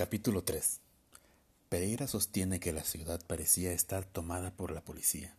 [0.00, 0.80] Capítulo 3
[1.68, 5.34] Pereira sostiene que la ciudad parecía estar tomada por la policía.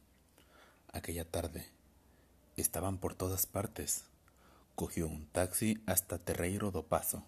[0.93, 1.65] Aquella tarde
[2.57, 4.03] estaban por todas partes.
[4.75, 7.23] Cogió un taxi hasta Terreiro do Paso.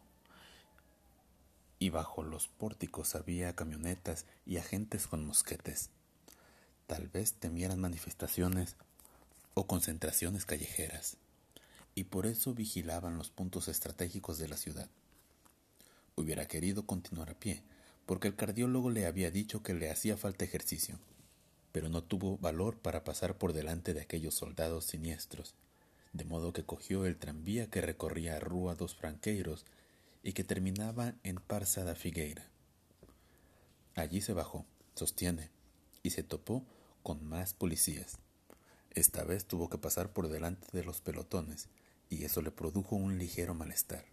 [1.79, 5.89] Y bajo los pórticos había camionetas y agentes con mosquetes.
[6.85, 8.75] Tal vez temieran manifestaciones
[9.55, 11.17] o concentraciones callejeras,
[11.95, 14.87] y por eso vigilaban los puntos estratégicos de la ciudad.
[16.15, 17.63] Hubiera querido continuar a pie,
[18.05, 20.99] porque el cardiólogo le había dicho que le hacía falta ejercicio,
[21.71, 25.55] pero no tuvo valor para pasar por delante de aquellos soldados siniestros,
[26.11, 29.65] de modo que cogió el tranvía que recorría Rúa dos Franqueiros
[30.21, 32.47] y que terminaba en Parza da Figueira.
[33.95, 35.49] Allí se bajó, sostiene,
[36.03, 36.63] y se topó
[37.01, 38.19] con más policías.
[38.91, 41.69] Esta vez tuvo que pasar por delante de los pelotones,
[42.09, 44.05] y eso le produjo un ligero malestar.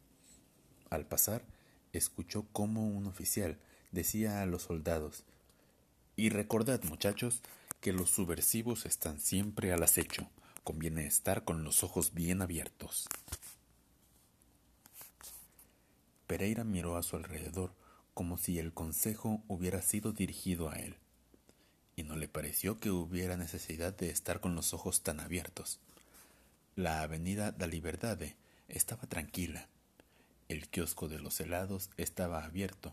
[0.89, 1.45] Al pasar,
[1.93, 3.59] escuchó cómo un oficial
[3.93, 5.25] decía a los soldados
[6.17, 7.43] Y recordad, muchachos,
[7.81, 10.29] que los subversivos están siempre al acecho.
[10.65, 13.09] Conviene estar con los ojos bien abiertos.
[16.27, 17.73] Pereira miró a su alrededor
[18.15, 20.97] como si el consejo hubiera sido dirigido a él,
[21.97, 25.81] y no le pareció que hubiera necesidad de estar con los ojos tan abiertos.
[26.77, 28.37] La avenida da Liberdade
[28.69, 29.69] estaba tranquila,
[30.51, 32.93] el kiosco de los helados estaba abierto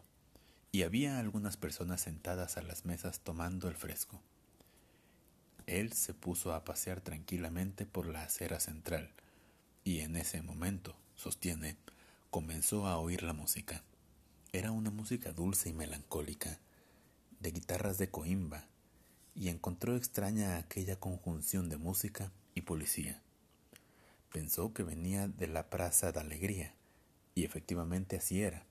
[0.71, 4.21] y había algunas personas sentadas a las mesas tomando el fresco.
[5.65, 9.09] Él se puso a pasear tranquilamente por la acera central
[9.83, 11.77] y en ese momento, sostiene,
[12.29, 13.81] comenzó a oír la música.
[14.53, 16.59] Era una música dulce y melancólica,
[17.39, 18.65] de guitarras de coimba,
[19.33, 23.19] y encontró extraña aquella conjunción de música y policía.
[24.31, 26.76] Pensó que venía de la Plaza de Alegría,
[27.37, 28.63] y efectivamente así era,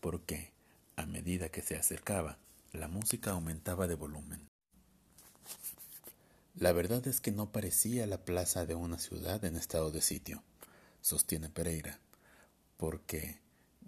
[0.00, 0.52] porque
[0.96, 2.38] a medida que se acercaba,
[2.72, 4.48] la música aumentaba de volumen.
[6.54, 10.42] La verdad es que no parecía la plaza de una ciudad en estado de sitio,
[11.02, 11.98] sostiene Pereira,
[12.78, 13.36] porque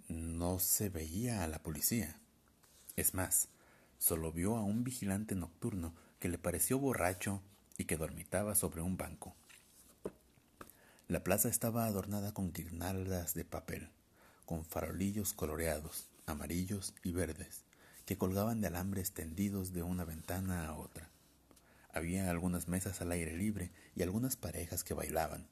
[0.09, 2.19] no se veía a la policía.
[2.97, 3.47] Es más,
[3.97, 7.41] solo vio a un vigilante nocturno que le pareció borracho
[7.79, 9.33] y que dormitaba sobre un banco.
[11.09, 13.89] La plaza estaba adornada con guirnaldas de papel,
[14.45, 17.63] con farolillos coloreados, amarillos y verdes,
[18.05, 21.09] que colgaban de alambres tendidos de una ventana a otra.
[21.93, 25.47] Había algunas mesas al aire libre y algunas parejas que bailaban.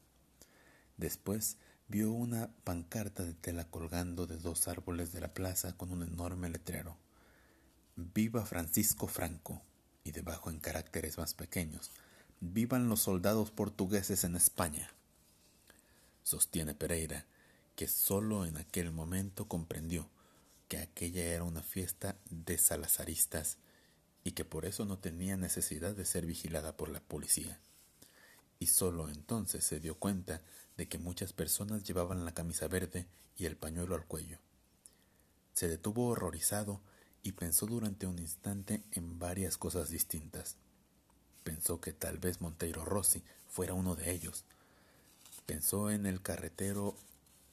[0.97, 1.55] Después
[1.87, 6.49] vio una pancarta de tela colgando de dos árboles de la plaza con un enorme
[6.49, 6.97] letrero.
[7.95, 9.61] Viva Francisco Franco,
[10.03, 11.93] y debajo en caracteres más pequeños,
[12.41, 14.91] Vivan los soldados portugueses en España
[16.25, 17.28] sostiene Pereira,
[17.75, 20.09] que sólo en aquel momento comprendió
[20.68, 23.59] que aquella era una fiesta de salazaristas
[24.24, 27.59] y que por eso no tenía necesidad de ser vigilada por la policía.
[28.58, 30.41] Y sólo entonces se dio cuenta
[30.78, 33.06] de que muchas personas llevaban la camisa verde
[33.38, 34.40] y el pañuelo al cuello.
[35.53, 36.81] Se detuvo horrorizado
[37.22, 40.58] y pensó durante un instante en varias cosas distintas.
[41.44, 44.44] Pensó que tal vez Monteiro Rossi fuera uno de ellos,
[45.45, 46.95] Pensó en el carretero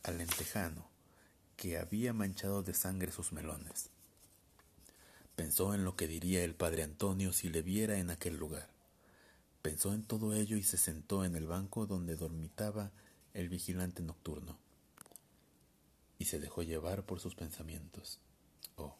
[0.03, 0.88] alentejano
[1.56, 3.91] que había manchado de sangre sus melones.
[5.36, 8.70] Pensó en lo que diría el padre Antonio si le viera en aquel lugar.
[9.60, 12.92] Pensó en todo ello y se sentó en el banco donde dormitaba
[13.34, 14.56] el vigilante nocturno.
[16.19, 18.20] Y se dejó llevar por sus pensamientos.
[18.76, 18.97] O,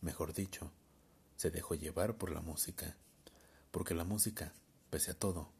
[0.00, 0.72] mejor dicho,
[1.36, 2.96] se dejó llevar por la música,
[3.70, 4.52] porque la música,
[4.90, 5.50] pese a todo,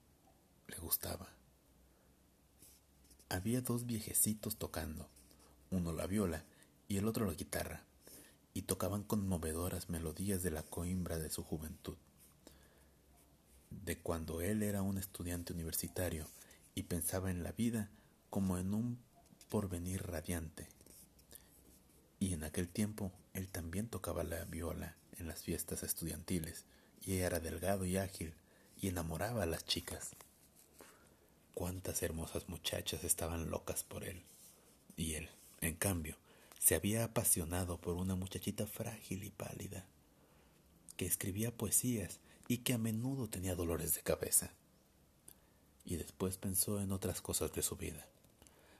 [0.67, 1.29] le gustaba.
[3.35, 5.09] Había dos viejecitos tocando,
[5.73, 6.45] uno la viola
[6.87, 7.83] y el otro la guitarra,
[8.53, 11.97] y tocaban conmovedoras melodías de la coimbra de su juventud,
[13.73, 16.29] de cuando él era un estudiante universitario
[16.77, 17.91] y pensaba en la vida
[18.31, 19.01] como en un
[19.49, 20.69] porvenir radiante.
[22.21, 26.67] Y en aquel tiempo él también tocaba la viola en las fiestas estudiantiles,
[27.05, 28.33] y era delgado y ágil,
[28.81, 30.13] y enamoraba a las chicas.
[31.55, 34.23] Cuántas hermosas muchachas estaban locas por él.
[34.97, 35.31] Y él,
[35.61, 36.17] en cambio,
[36.59, 39.87] se había apasionado por una muchachita frágil y pálida,
[40.97, 44.53] que escribía poesías y que a menudo tenía dolores de cabeza.
[45.85, 48.07] Y después pensó en otras cosas de su vida.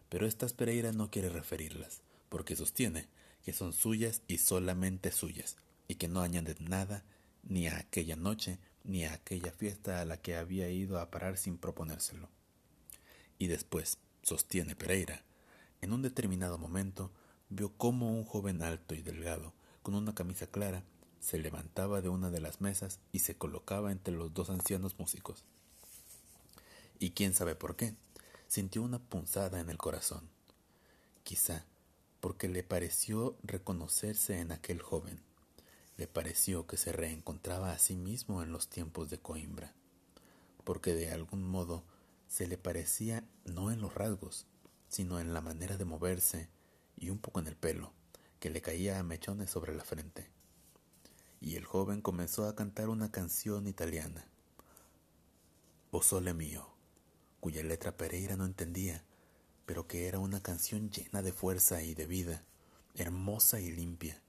[0.09, 3.07] Pero estas Pereira no quiere referirlas, porque sostiene
[3.45, 5.57] que son suyas y solamente suyas,
[5.87, 7.05] y que no añaden nada
[7.43, 11.37] ni a aquella noche ni a aquella fiesta a la que había ido a parar
[11.37, 12.29] sin proponérselo.
[13.39, 15.25] Y después, sostiene Pereira,
[15.81, 17.11] en un determinado momento
[17.51, 19.53] vio cómo un joven alto y delgado,
[19.83, 20.83] con una camisa clara,
[21.21, 25.45] se levantaba de una de las mesas y se colocaba entre los dos ancianos músicos.
[26.99, 27.95] Y quién sabe por qué,
[28.47, 30.29] sintió una punzada en el corazón.
[31.23, 31.65] Quizá
[32.21, 35.21] porque le pareció reconocerse en aquel joven.
[35.99, 39.75] Le pareció que se reencontraba a sí mismo en los tiempos de Coimbra,
[40.65, 41.85] porque de algún modo
[42.35, 44.49] se le parecía no en los rasgos,
[44.89, 46.49] sino en la manera de moverse
[46.97, 47.93] y un poco en el pelo,
[48.41, 50.33] que le caía a mechones sobre la frente.
[51.41, 54.27] Y el joven comenzó a cantar una canción italiana,
[55.93, 56.75] O Sole Mío,
[57.39, 59.05] cuya letra Pereira no entendía,
[59.65, 62.43] pero que era una canción llena de fuerza y de vida,
[62.97, 64.21] hermosa y limpia,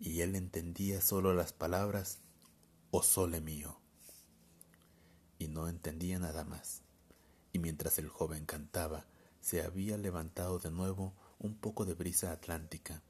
[0.00, 2.20] y él entendía solo las palabras
[2.90, 3.78] O Sole Mío,
[5.38, 6.83] y no entendía nada más.
[7.54, 9.06] Y mientras el joven cantaba,
[9.40, 13.00] se había levantado de nuevo un poco de brisa atlántica,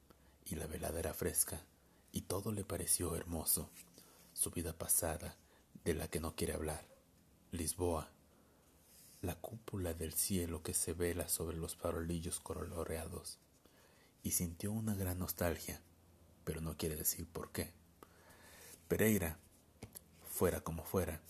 [0.44, 1.64] y la velada era fresca,
[2.12, 3.70] y todo le pareció hermoso,
[4.34, 5.38] su vida pasada,
[5.82, 6.86] de la que no quiere hablar,
[7.52, 8.10] Lisboa,
[9.22, 13.38] la cúpula del cielo que se vela sobre los farolillos coloreados,
[14.22, 15.80] y sintió una gran nostalgia,
[16.44, 17.72] pero no quiere decir por qué.
[18.88, 19.38] Pereira,
[20.28, 21.22] fuera como fuera,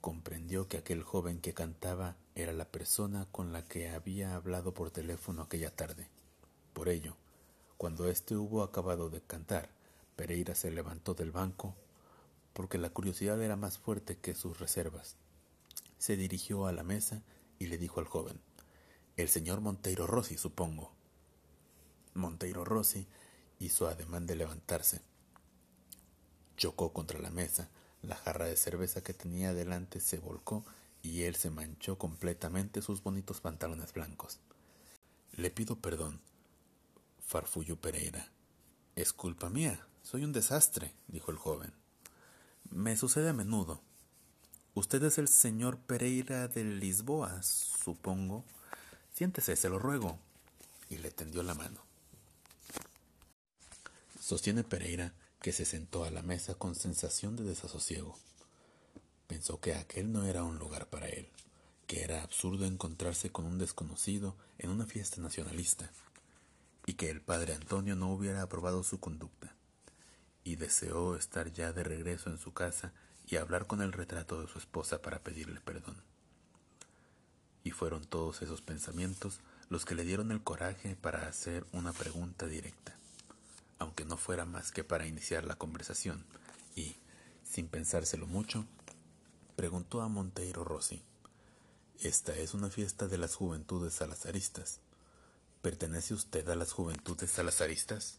[0.00, 4.90] comprendió que aquel joven que cantaba era la persona con la que había hablado por
[4.90, 6.08] teléfono aquella tarde.
[6.72, 7.16] Por ello,
[7.76, 9.68] cuando éste hubo acabado de cantar,
[10.16, 11.74] Pereira se levantó del banco
[12.52, 15.16] porque la curiosidad era más fuerte que sus reservas.
[15.98, 17.22] Se dirigió a la mesa
[17.58, 18.40] y le dijo al joven,
[19.16, 20.92] El señor Monteiro Rossi, supongo.
[22.14, 23.06] Monteiro Rossi
[23.58, 25.02] hizo ademán de levantarse.
[26.56, 27.68] Chocó contra la mesa,
[28.02, 30.64] la jarra de cerveza que tenía delante se volcó
[31.04, 34.40] y él se manchó completamente sus bonitos pantalones blancos.
[35.36, 36.18] Le pido perdón,
[37.26, 38.32] farfulló Pereira.
[38.96, 41.74] Es culpa mía, soy un desastre, dijo el joven.
[42.70, 43.82] Me sucede a menudo.
[44.72, 48.42] Usted es el señor Pereira de Lisboa, supongo.
[49.12, 50.18] Siéntese, se lo ruego.
[50.88, 51.84] Y le tendió la mano.
[54.18, 55.12] Sostiene Pereira
[55.42, 58.18] que se sentó a la mesa con sensación de desasosiego.
[59.34, 61.28] Pensó que aquel no era un lugar para él,
[61.88, 65.90] que era absurdo encontrarse con un desconocido en una fiesta nacionalista,
[66.86, 69.56] y que el padre Antonio no hubiera aprobado su conducta,
[70.44, 72.92] y deseó estar ya de regreso en su casa
[73.26, 75.96] y hablar con el retrato de su esposa para pedirle perdón.
[77.64, 82.46] Y fueron todos esos pensamientos los que le dieron el coraje para hacer una pregunta
[82.46, 82.96] directa,
[83.80, 86.24] aunque no fuera más que para iniciar la conversación,
[86.76, 86.94] y,
[87.42, 88.68] sin pensárselo mucho,
[89.54, 91.02] preguntó a Monteiro Rossi,
[92.00, 94.80] Esta es una fiesta de las juventudes salazaristas.
[95.62, 98.18] ¿Pertenece usted a las juventudes salazaristas?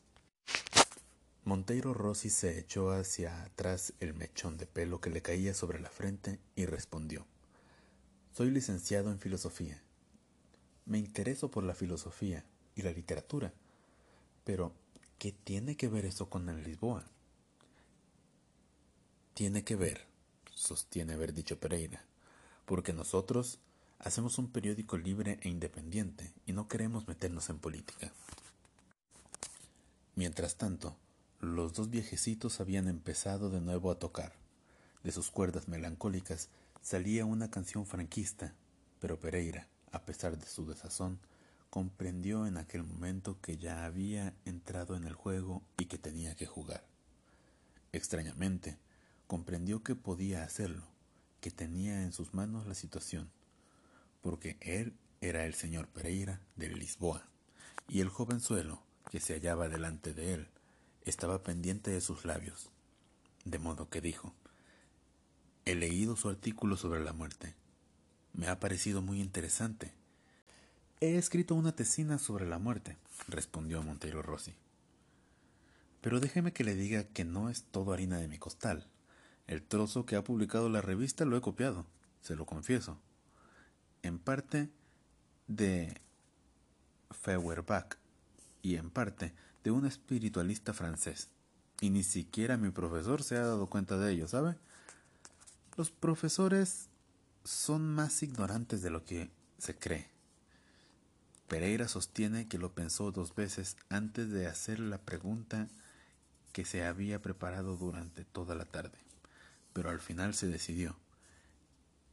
[1.44, 5.90] Monteiro Rossi se echó hacia atrás el mechón de pelo que le caía sobre la
[5.90, 7.28] frente y respondió
[8.34, 9.84] Soy licenciado en filosofía.
[10.86, 12.46] Me intereso por la filosofía
[12.76, 13.54] y la literatura.
[14.44, 14.74] Pero,
[15.20, 17.06] ¿qué tiene que ver eso con el Lisboa?
[19.34, 20.06] Tiene que ver,
[20.56, 22.04] sostiene haber dicho Pereira,
[22.66, 23.60] porque nosotros
[24.00, 28.12] hacemos un periódico libre e independiente y no queremos meternos en política.
[30.16, 30.96] Mientras tanto,
[31.42, 34.34] los dos viejecitos habían empezado de nuevo a tocar.
[35.04, 36.50] De sus cuerdas melancólicas
[36.82, 38.56] salía una canción franquista,
[39.00, 41.20] pero Pereira, a pesar de su desazón,
[41.70, 46.46] comprendió en aquel momento que ya había entrado en el juego y que tenía que
[46.46, 46.86] jugar.
[47.92, 48.78] Extrañamente,
[49.28, 50.84] comprendió que podía hacerlo,
[51.42, 53.30] que tenía en sus manos la situación,
[54.22, 57.28] porque él era el señor Pereira de Lisboa,
[57.88, 60.48] y el jovenzuelo que se hallaba delante de él
[61.04, 62.70] estaba pendiente de sus labios,
[63.44, 64.34] de modo que dijo,
[65.66, 67.56] He leído su artículo sobre la muerte.
[68.34, 69.92] Me ha parecido muy interesante.
[71.00, 74.54] He escrito una tesina sobre la muerte, respondió Monteiro Rossi.
[76.02, 78.86] Pero déjeme que le diga que no es todo harina de mi costal.
[79.48, 81.86] El trozo que ha publicado la revista lo he copiado,
[82.22, 83.00] se lo confieso.
[84.02, 84.70] En parte
[85.48, 86.02] de
[87.12, 87.98] Feuerbach
[88.62, 89.34] y en parte
[89.64, 91.30] de un espiritualista francés.
[91.82, 94.56] Y ni siquiera mi profesor se ha dado cuenta de ello, ¿sabe?
[95.76, 96.88] Los profesores
[97.44, 100.10] son más ignorantes de lo que se cree.
[101.48, 105.68] Pereira sostiene que lo pensó dos veces antes de hacer la pregunta
[106.54, 108.98] que se había preparado durante toda la tarde,
[109.76, 110.96] pero al final se decidió,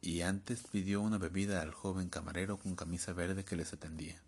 [0.00, 4.20] y antes pidió una bebida al joven camarero con camisa verde que les atendía.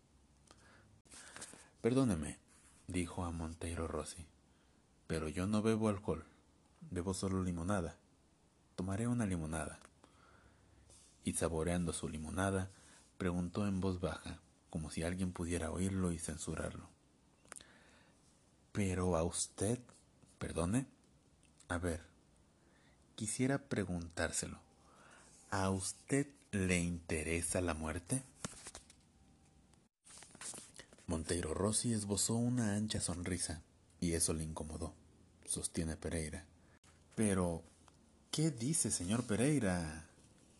[1.83, 2.39] Perdóneme,
[2.87, 4.25] dijo a Monteiro Rossi,
[5.09, 6.25] pero yo no bebo alcohol,
[6.93, 7.97] bebo solo limonada.
[8.77, 9.81] Tomaré una limonada.
[11.25, 12.71] Y saboreando su limonada,
[13.19, 14.39] preguntó en voz baja,
[14.71, 16.89] como si alguien pudiera oírlo y censurarlo.
[18.71, 19.81] Pero a usted,
[20.39, 20.87] perdone,
[21.69, 22.14] a ver,
[23.15, 24.59] quisiera preguntárselo.
[25.51, 28.23] ¿A usted le interesa la muerte?
[31.07, 33.63] Monteiro Rossi esbozó una ancha sonrisa,
[34.01, 34.95] y eso le incomodó,
[35.45, 36.45] sostiene Pereira.
[37.15, 37.63] Pero,
[38.31, 40.07] ¿qué dice, señor Pereira?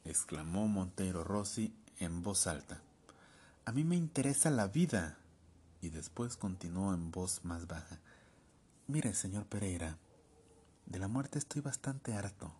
[0.05, 2.83] exclamó Monteiro Rossi en voz alta.
[3.65, 5.17] A mí me interesa la vida.
[5.81, 7.99] Y después continuó en voz más baja.
[8.87, 9.99] Mire, señor Pereira,
[10.87, 12.53] de la muerte estoy bastante harto.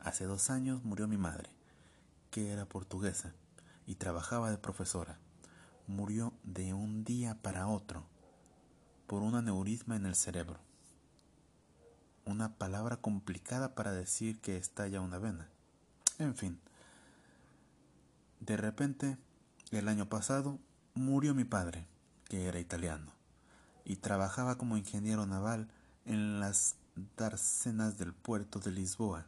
[0.00, 1.50] Hace dos años murió mi madre,
[2.30, 3.34] que era portuguesa
[3.86, 5.18] y trabajaba de profesora.
[5.86, 8.04] Murió de un día para otro
[9.06, 10.58] por un aneurisma en el cerebro.
[12.24, 15.48] Una palabra complicada para decir que estalla una vena.
[16.18, 16.60] En fin,
[18.40, 19.16] de repente,
[19.70, 20.58] el año pasado,
[20.94, 21.86] murió mi padre,
[22.24, 23.12] que era italiano,
[23.84, 25.68] y trabajaba como ingeniero naval
[26.04, 26.76] en las
[27.16, 29.26] dársenas del puerto de Lisboa.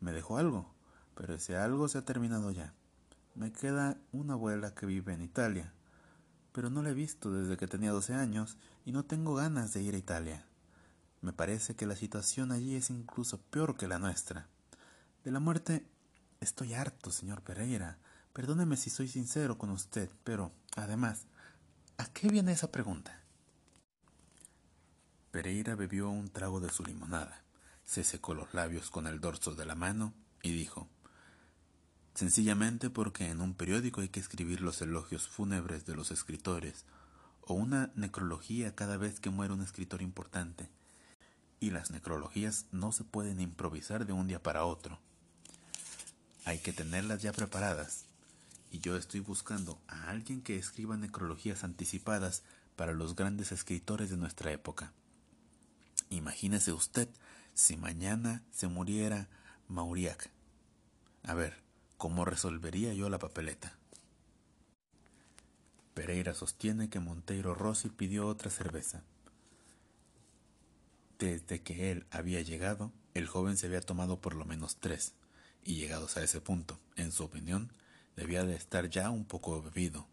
[0.00, 0.72] Me dejó algo,
[1.14, 2.74] pero ese algo se ha terminado ya.
[3.34, 5.72] Me queda una abuela que vive en Italia,
[6.52, 9.82] pero no la he visto desde que tenía 12 años y no tengo ganas de
[9.82, 10.44] ir a Italia.
[11.20, 14.48] Me parece que la situación allí es incluso peor que la nuestra.
[15.24, 15.84] De la muerte
[16.40, 17.98] Estoy harto, señor Pereira.
[18.32, 21.26] Perdóneme si soy sincero con usted, pero, además,
[21.96, 23.20] ¿a qué viene esa pregunta?
[25.30, 27.42] Pereira bebió un trago de su limonada,
[27.84, 30.88] se secó los labios con el dorso de la mano y dijo,
[32.14, 36.84] sencillamente porque en un periódico hay que escribir los elogios fúnebres de los escritores,
[37.42, 40.70] o una necrología cada vez que muere un escritor importante,
[41.60, 44.98] y las necrologías no se pueden improvisar de un día para otro
[46.48, 48.06] hay que tenerlas ya preparadas.
[48.70, 52.42] Y yo estoy buscando a alguien que escriba necrologías anticipadas
[52.74, 54.94] para los grandes escritores de nuestra época.
[56.10, 57.08] Imagínese usted
[57.54, 59.28] si mañana se muriera
[59.68, 60.30] Mauriac.
[61.22, 61.62] A ver,
[61.96, 63.76] ¿cómo resolvería yo la papeleta?
[65.94, 69.02] Pereira sostiene que Monteiro Rossi pidió otra cerveza.
[71.18, 75.14] Desde que él había llegado, el joven se había tomado por lo menos tres
[75.64, 77.72] y llegados a ese punto, en su opinión,
[78.16, 80.06] debía de estar ya un poco bebido,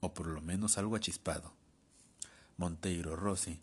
[0.00, 1.54] o por lo menos algo achispado.
[2.56, 3.62] Monteiro Rossi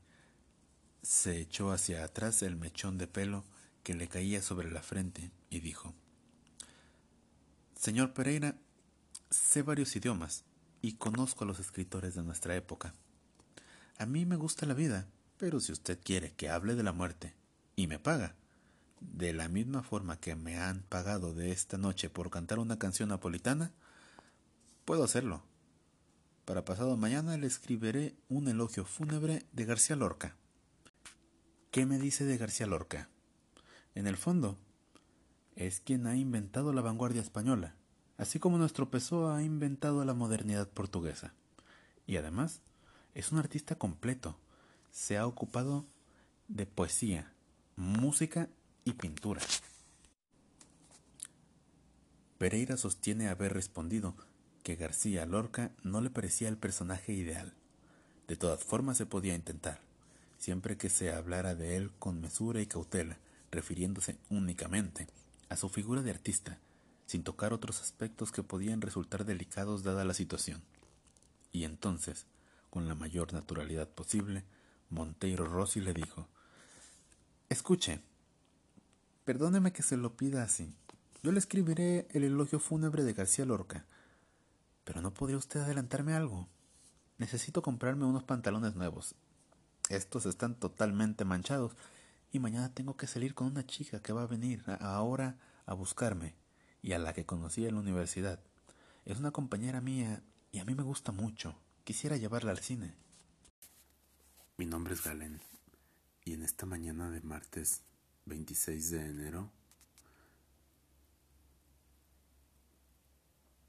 [1.02, 3.44] se echó hacia atrás el mechón de pelo
[3.84, 5.94] que le caía sobre la frente y dijo
[7.76, 8.56] Señor Pereira,
[9.30, 10.44] sé varios idiomas
[10.82, 12.94] y conozco a los escritores de nuestra época.
[13.98, 17.36] A mí me gusta la vida, pero si usted quiere que hable de la muerte
[17.76, 18.36] y me paga,
[19.00, 23.10] de la misma forma que me han pagado de esta noche por cantar una canción
[23.10, 23.72] napolitana,
[24.86, 25.44] puedo hacerlo.
[26.46, 30.36] Para pasado mañana le escribiré un elogio fúnebre de García Lorca.
[31.78, 33.08] ¿Qué me dice de García Lorca?
[33.94, 34.58] En el fondo,
[35.56, 37.76] es quien ha inventado la vanguardia española,
[38.18, 41.36] así como nuestro Pessoa ha inventado la modernidad portuguesa.
[42.08, 42.62] Y además,
[43.14, 44.40] es un artista completo.
[44.90, 45.86] Se ha ocupado
[46.48, 47.32] de poesía,
[47.76, 48.50] música
[48.84, 49.44] y pintura.
[52.40, 54.16] Pereira sostiene haber respondido
[54.64, 57.54] que García Lorca no le parecía el personaje ideal.
[58.28, 59.80] De todas formas se podía intentar,
[60.38, 63.18] siempre que se hablara de él con mesura y cautela,
[63.52, 65.08] refiriéndose únicamente
[65.50, 66.60] a su figura de artista,
[67.06, 70.62] sin tocar otros aspectos que podían resultar delicados dada la situación.
[71.52, 72.26] Y entonces,
[72.70, 74.44] con la mayor naturalidad posible,
[74.90, 76.28] Monteiro Rossi le dijo
[77.50, 78.02] Escuche,
[79.24, 80.74] Perdóneme que se lo pida así.
[81.24, 83.86] Yo le escribiré el elogio fúnebre de García Lorca.
[84.86, 86.48] Pero no podría usted adelantarme algo.
[87.18, 89.16] Necesito comprarme unos pantalones nuevos.
[89.90, 91.76] Estos están totalmente manchados
[92.32, 96.36] y mañana tengo que salir con una chica que va a venir ahora a buscarme
[96.82, 98.42] y a la que conocí en la universidad.
[99.06, 101.56] Es una compañera mía y a mí me gusta mucho.
[101.86, 102.96] Quisiera llevarla al cine.
[104.58, 105.40] Mi nombre es Galen
[106.26, 107.84] y en esta mañana de martes
[108.26, 109.50] 26 de enero,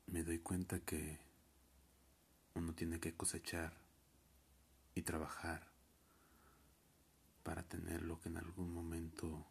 [0.07, 1.21] me doy cuenta que
[2.55, 3.73] uno tiene que cosechar
[4.97, 5.68] y trabajar
[7.49, 9.47] para tener lo que en algún momento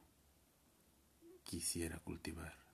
[1.44, 2.67] quisiera cultivar.